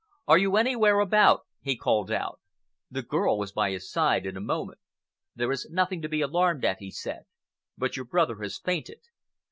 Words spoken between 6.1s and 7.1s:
alarmed at," he